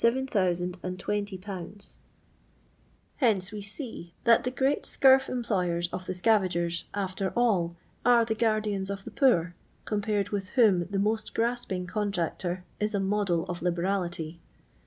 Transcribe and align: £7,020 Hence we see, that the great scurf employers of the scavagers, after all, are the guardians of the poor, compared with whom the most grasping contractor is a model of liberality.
£7,020 0.01 1.89
Hence 3.17 3.51
we 3.51 3.61
see, 3.61 4.15
that 4.23 4.43
the 4.43 4.49
great 4.49 4.83
scurf 4.85 5.29
employers 5.29 5.89
of 5.93 6.07
the 6.07 6.13
scavagers, 6.15 6.85
after 6.95 7.29
all, 7.35 7.75
are 8.03 8.25
the 8.25 8.33
guardians 8.33 8.89
of 8.89 9.03
the 9.05 9.11
poor, 9.11 9.53
compared 9.85 10.29
with 10.29 10.49
whom 10.57 10.85
the 10.89 10.97
most 10.97 11.35
grasping 11.35 11.85
contractor 11.85 12.63
is 12.79 12.95
a 12.95 12.99
model 12.99 13.45
of 13.45 13.61
liberality. 13.61 14.39